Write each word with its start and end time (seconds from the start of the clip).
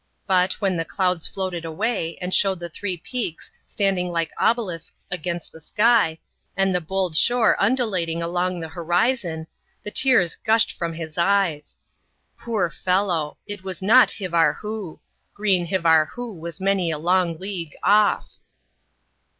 But, 0.25 0.53
when 0.53 0.77
the 0.77 0.83
clouds 0.83 1.27
floated 1.27 1.63
away, 1.63 2.17
and 2.19 2.33
showed 2.33 2.59
the 2.59 2.69
three 2.69 2.97
peaks 2.97 3.51
standing 3.67 4.11
like 4.11 4.31
obelisks 4.35 5.05
against 5.11 5.51
the 5.51 5.61
sky, 5.61 6.17
and 6.57 6.73
the 6.73 6.81
bold 6.81 7.15
shore 7.15 7.55
undulating 7.61 8.19
along 8.19 8.59
the 8.61 8.69
horizon, 8.69 9.45
the 9.83 9.91
tears 9.91 10.35
gushed 10.35 10.71
from 10.75 10.93
his 10.95 11.19
eyes. 11.19 11.77
Poor 12.39 12.67
fellow! 12.71 13.37
It 13.45 13.63
was 13.63 13.79
not 13.83 14.09
Hivarhoo. 14.19 14.97
Green 15.35 15.67
Hivar 15.67 16.07
hoo 16.15 16.33
was 16.33 16.59
many 16.59 16.89
a 16.89 16.97
long 16.97 17.37
league 17.37 17.75
off. 17.83 18.39